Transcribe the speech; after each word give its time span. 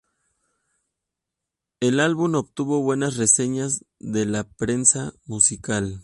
El 1.79 1.99
álbum 1.99 2.33
obtuvo 2.33 2.81
buenas 2.81 3.17
reseñas 3.17 3.85
de 3.99 4.25
la 4.25 4.45
prensa 4.49 5.13
musical. 5.27 5.99